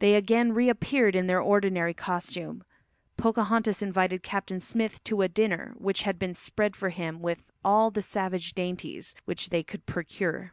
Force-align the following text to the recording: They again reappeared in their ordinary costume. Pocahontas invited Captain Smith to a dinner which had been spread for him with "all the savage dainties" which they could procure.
They 0.00 0.16
again 0.16 0.52
reappeared 0.52 1.16
in 1.16 1.28
their 1.28 1.40
ordinary 1.40 1.94
costume. 1.94 2.62
Pocahontas 3.16 3.80
invited 3.80 4.22
Captain 4.22 4.60
Smith 4.60 5.02
to 5.04 5.22
a 5.22 5.28
dinner 5.30 5.74
which 5.78 6.02
had 6.02 6.18
been 6.18 6.34
spread 6.34 6.76
for 6.76 6.90
him 6.90 7.22
with 7.22 7.38
"all 7.64 7.90
the 7.90 8.02
savage 8.02 8.52
dainties" 8.52 9.14
which 9.24 9.48
they 9.48 9.62
could 9.62 9.86
procure. 9.86 10.52